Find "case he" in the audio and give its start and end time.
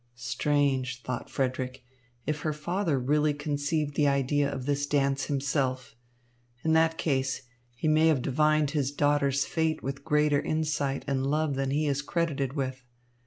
6.97-7.87